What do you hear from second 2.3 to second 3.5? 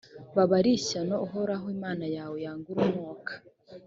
yanga urunuka.